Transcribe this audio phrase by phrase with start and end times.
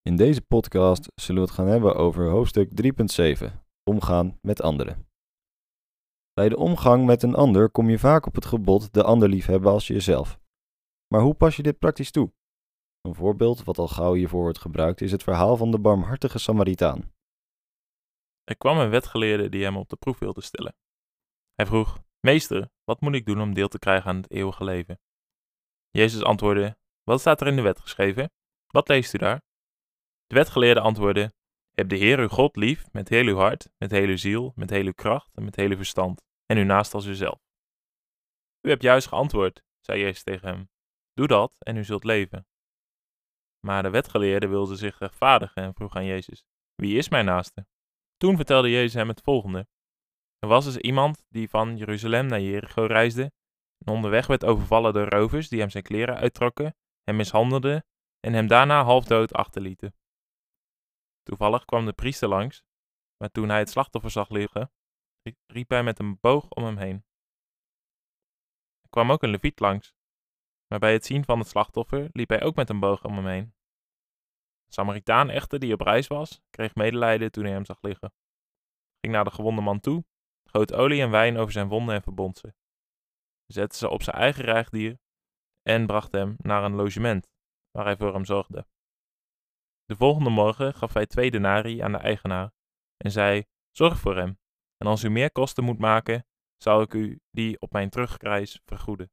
[0.02, 2.70] In deze podcast zullen we het gaan hebben over hoofdstuk
[3.48, 3.52] 3.7:
[3.84, 5.08] Omgaan met anderen.
[6.32, 9.72] Bij de omgang met een ander kom je vaak op het gebod de ander liefhebben
[9.72, 10.38] als jezelf.
[11.08, 12.32] Maar hoe pas je dit praktisch toe?
[13.00, 17.12] Een voorbeeld wat al gauw hiervoor wordt gebruikt is het verhaal van de barmhartige Samaritaan.
[18.44, 20.74] Er kwam een wetgeleerde die hem op de proef wilde stellen.
[21.54, 25.00] Hij vroeg: Meester, wat moet ik doen om deel te krijgen aan het eeuwige leven?
[25.90, 28.30] Jezus antwoordde: Wat staat er in de wet geschreven?
[28.66, 29.42] Wat leest u daar?
[30.26, 31.34] De wetgeleerde antwoordde:
[31.70, 34.70] Heb de Heer uw God lief met heel uw hart, met heel uw ziel, met
[34.70, 37.40] heel uw kracht en met heel uw verstand, en uw naast als uzelf.
[38.60, 40.70] U hebt juist geantwoord, zei Jezus tegen hem.
[41.12, 42.46] Doe dat en u zult leven.
[43.66, 47.66] Maar de wetgeleerde wilde zich rechtvaardigen en vroeg aan Jezus: Wie is mijn naaste?
[48.16, 49.68] Toen vertelde Jezus hem het volgende.
[50.38, 53.32] Er was dus iemand die van Jeruzalem naar Jericho reisde
[53.78, 57.84] en onderweg werd overvallen door rovers die hem zijn kleren uittrokken, hem mishandelden
[58.20, 59.94] en hem daarna halfdood achterlieten.
[61.22, 62.62] Toevallig kwam de priester langs,
[63.16, 64.72] maar toen hij het slachtoffer zag liggen,
[65.46, 67.04] riep hij met een boog om hem heen.
[68.82, 69.94] Er kwam ook een leviet langs,
[70.66, 73.26] maar bij het zien van het slachtoffer liep hij ook met een boog om hem
[73.26, 73.54] heen.
[74.64, 78.12] De Samaritaan echter, die op reis was, kreeg medelijden toen hij hem zag liggen.
[79.00, 80.04] Ging naar de gewonde man toe,
[80.66, 82.54] olie en wijn over zijn wonden en verbond ze.
[83.46, 84.98] Zette ze op zijn eigen rijgdier
[85.62, 87.30] en bracht hem naar een logement,
[87.70, 88.66] waar hij voor hem zorgde.
[89.84, 92.52] De volgende morgen gaf hij twee denari aan de eigenaar
[92.96, 94.38] en zei: Zorg voor hem,
[94.76, 99.10] en als u meer kosten moet maken, zal ik u die op mijn terugreis vergoeden.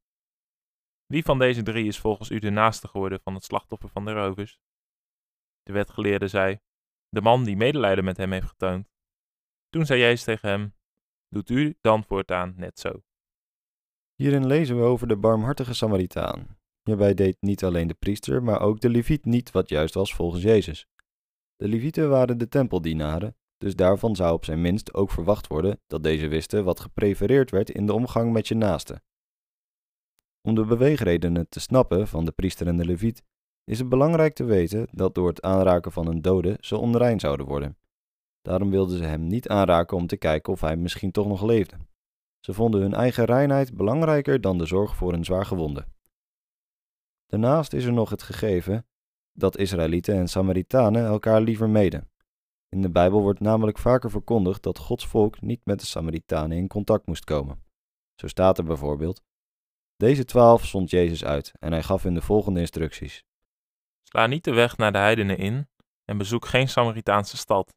[1.06, 4.12] Wie van deze drie is volgens u de naaste geworden van het slachtoffer van de
[4.12, 4.58] rovers?
[5.62, 6.58] De wetgeleerde zei:
[7.08, 8.88] De man die medelijden met hem heeft getoond.
[9.68, 10.75] Toen zei Jezus tegen hem:
[11.28, 13.02] Doet u dan voortaan net zo.
[14.14, 16.58] Hierin lezen we over de barmhartige Samaritaan.
[16.82, 20.42] Hierbij deed niet alleen de priester, maar ook de leviet niet wat juist was volgens
[20.42, 20.86] Jezus.
[21.56, 26.02] De levieten waren de tempeldienaren, dus daarvan zou op zijn minst ook verwacht worden dat
[26.02, 29.02] deze wisten wat geprefereerd werd in de omgang met je naaste.
[30.40, 33.22] Om de beweegredenen te snappen van de priester en de leviet,
[33.64, 37.46] is het belangrijk te weten dat door het aanraken van een dode ze onrein zouden
[37.46, 37.76] worden.
[38.46, 41.76] Daarom wilden ze hem niet aanraken om te kijken of hij misschien toch nog leefde.
[42.40, 45.86] Ze vonden hun eigen reinheid belangrijker dan de zorg voor een zwaar gewonde.
[47.26, 48.86] Daarnaast is er nog het gegeven
[49.32, 52.10] dat Israëlieten en Samaritanen elkaar liever meden.
[52.68, 56.68] In de Bijbel wordt namelijk vaker verkondigd dat Gods volk niet met de Samaritanen in
[56.68, 57.62] contact moest komen.
[58.14, 59.22] Zo staat er bijvoorbeeld:
[59.96, 63.24] Deze twaalf zond Jezus uit en hij gaf hun de volgende instructies:
[64.02, 65.68] Sla niet de weg naar de heidenen in
[66.04, 67.75] en bezoek geen Samaritaanse stad.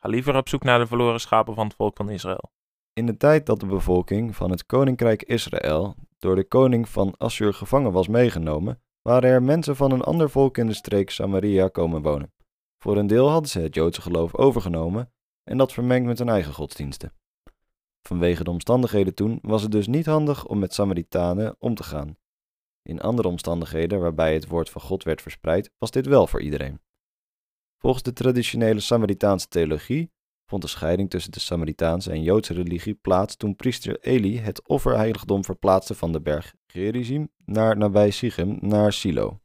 [0.00, 2.52] Ga liever op zoek naar de verloren schapen van het volk van Israël.
[2.92, 7.54] In de tijd dat de bevolking van het koninkrijk Israël door de koning van Assur
[7.54, 12.02] gevangen was meegenomen, waren er mensen van een ander volk in de streek Samaria komen
[12.02, 12.32] wonen.
[12.78, 15.12] Voor een deel hadden ze het Joodse geloof overgenomen
[15.44, 17.12] en dat vermengd met hun eigen godsdiensten.
[18.02, 22.16] Vanwege de omstandigheden toen was het dus niet handig om met Samaritanen om te gaan.
[22.82, 26.80] In andere omstandigheden waarbij het woord van God werd verspreid, was dit wel voor iedereen.
[27.78, 30.10] Volgens de traditionele Samaritaanse theologie
[30.46, 35.44] vond de scheiding tussen de Samaritaanse en Joodse religie plaats toen priester Eli het offerheiligdom
[35.44, 39.40] verplaatste van de berg Gerizim naar nabij Sichem naar Silo.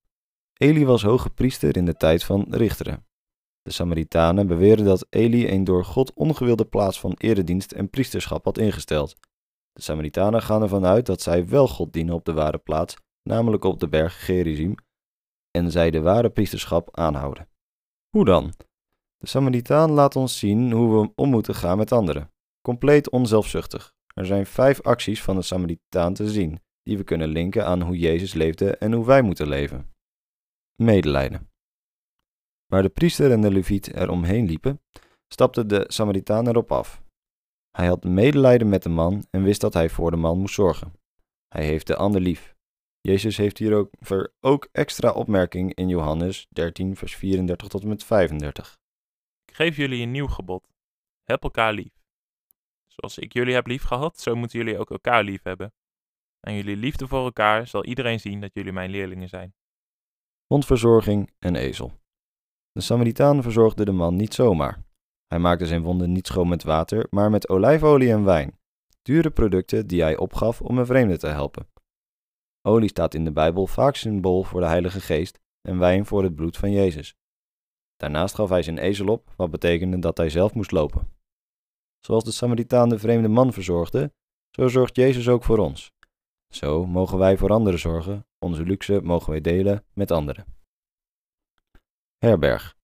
[0.54, 3.06] Eli was hoge priester in de tijd van Richteren.
[3.62, 8.58] De Samaritanen beweren dat Eli een door God ongewilde plaats van eredienst en priesterschap had
[8.58, 9.16] ingesteld.
[9.72, 13.64] De Samaritanen gaan ervan uit dat zij wel God dienen op de ware plaats, namelijk
[13.64, 14.76] op de berg Gerizim,
[15.52, 17.48] en zij de ware priesterschap aanhouden.
[18.13, 18.53] Hoe dan?
[19.18, 22.31] De Samaritaan laat ons zien hoe we om moeten gaan met anderen.
[22.62, 23.94] Compleet onzelfzuchtig.
[24.13, 27.97] Er zijn vijf acties van de Samaritaan te zien, die we kunnen linken aan hoe
[27.97, 29.94] Jezus leefde en hoe wij moeten leven.
[30.81, 31.50] Medelijden.
[32.66, 34.81] Waar de priester en de leviet er omheen liepen,
[35.28, 37.03] stapte de Samaritaan erop af.
[37.78, 40.94] Hij had medelijden met de man en wist dat hij voor de man moest zorgen.
[41.47, 42.53] Hij heeft de ander lief.
[43.08, 43.88] Jezus heeft hier
[44.39, 48.80] ook, extra opmerking in Johannes 13, vers 34 tot en met 35.
[49.45, 50.68] Ik geef jullie een nieuw gebod.
[51.24, 51.94] Heb elkaar lief.
[52.88, 55.74] Zoals ik jullie heb lief gehad, zo moeten jullie ook elkaar lief hebben.
[56.39, 59.54] Aan jullie liefde voor elkaar zal iedereen zien dat jullie mijn leerlingen zijn.
[60.45, 61.92] Hondverzorging en ezel.
[62.72, 64.83] De Samaritaan verzorgde de man niet zomaar.
[65.28, 68.60] Hij maakte zijn wonden niet schoon met water, maar met olijfolie en wijn,
[69.01, 71.72] dure producten die hij opgaf om een vreemde te helpen.
[72.68, 76.36] Olie staat in de Bijbel vaak symbool voor de Heilige Geest en wijn voor het
[76.36, 77.15] bloed van Jezus.
[77.95, 81.12] Daarnaast gaf hij zijn ezel op, wat betekende dat hij zelf moest lopen.
[82.00, 84.13] Zoals de Samaritaan de vreemde man verzorgde,
[84.51, 85.92] zo zorgt Jezus ook voor ons.
[86.50, 90.45] Zo mogen wij voor anderen zorgen, onze luxe mogen wij delen met anderen.
[92.18, 92.75] Herberg.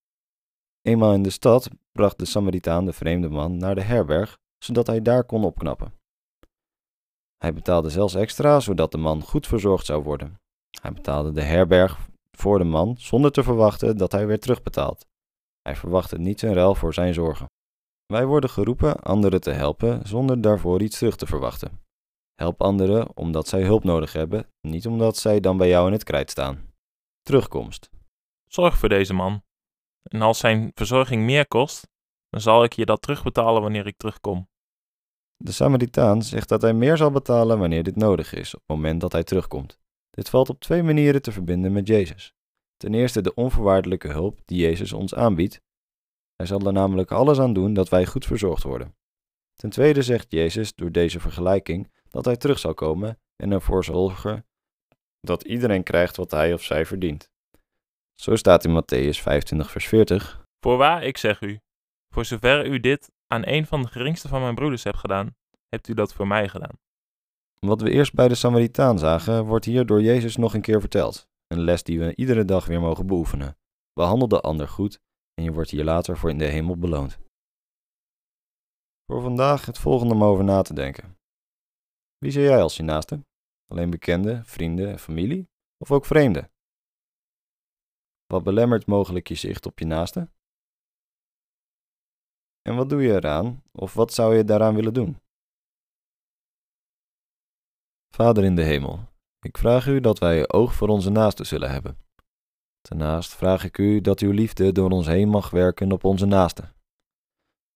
[0.81, 5.01] Eenmaal in de stad bracht de Samaritaan de vreemde man naar de herberg, zodat hij
[5.01, 5.98] daar kon opknappen.
[7.39, 10.39] Hij betaalde zelfs extra, zodat de man goed verzorgd zou worden.
[10.81, 15.05] Hij betaalde de herberg voor de man zonder te verwachten dat hij werd terugbetaald.
[15.61, 17.47] Hij verwachtte niets in ruil voor zijn zorgen.
[18.05, 21.81] Wij worden geroepen anderen te helpen zonder daarvoor iets terug te verwachten.
[22.35, 26.03] Help anderen omdat zij hulp nodig hebben, niet omdat zij dan bij jou in het
[26.03, 26.73] krijt staan.
[27.21, 27.89] Terugkomst.
[28.47, 29.43] Zorg voor deze man.
[30.03, 31.87] En als zijn verzorging meer kost,
[32.29, 34.47] dan zal ik je dat terugbetalen wanneer ik terugkom.
[35.43, 39.01] De Samaritaan zegt dat hij meer zal betalen wanneer dit nodig is, op het moment
[39.01, 39.79] dat hij terugkomt.
[40.09, 42.33] Dit valt op twee manieren te verbinden met Jezus.
[42.77, 45.61] Ten eerste de onvoorwaardelijke hulp die Jezus ons aanbiedt.
[46.35, 48.95] Hij zal er namelijk alles aan doen dat wij goed verzorgd worden.
[49.53, 54.45] Ten tweede zegt Jezus door deze vergelijking dat hij terug zal komen en ervoor zorgen
[55.19, 57.29] dat iedereen krijgt wat hij of zij verdient.
[58.21, 60.45] Zo staat in Matthäus 25, vers 40.
[60.59, 61.59] Voorwaar, ik zeg u,
[62.13, 65.35] voor zover u dit aan een van de geringste van mijn broeders hebt gedaan,
[65.67, 66.79] hebt u dat voor mij gedaan.
[67.59, 71.27] Wat we eerst bij de Samaritaan zagen, wordt hier door Jezus nog een keer verteld.
[71.47, 73.57] Een les die we iedere dag weer mogen beoefenen.
[73.93, 74.99] Behandel de ander goed
[75.33, 77.19] en je wordt hier later voor in de hemel beloond.
[79.05, 81.17] Voor vandaag het volgende om over na te denken.
[82.17, 83.25] Wie zie jij als je naaste?
[83.71, 85.49] Alleen bekenden, vrienden en familie?
[85.77, 86.51] Of ook vreemden?
[88.25, 90.29] Wat belemmert mogelijk je zicht op je naaste?
[92.69, 95.17] En wat doe je eraan, of wat zou je daaraan willen doen?
[98.15, 98.99] Vader in de hemel,
[99.39, 101.97] ik vraag u dat wij oog voor onze naasten zullen hebben.
[102.81, 106.73] Daarnaast vraag ik u dat uw liefde door ons heen mag werken op onze naasten.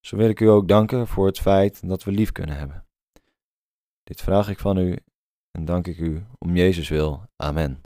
[0.00, 2.86] Zo wil ik u ook danken voor het feit dat we lief kunnen hebben.
[4.02, 4.98] Dit vraag ik van u
[5.50, 7.22] en dank ik u om Jezus wil.
[7.36, 7.82] Amen.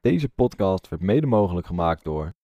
[0.00, 2.34] Deze podcast werd mede mogelijk gemaakt door